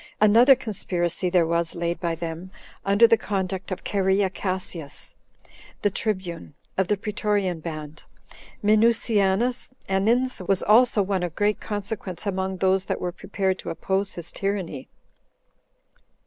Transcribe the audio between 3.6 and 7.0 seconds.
of Cherea Cassius, the tribune [of the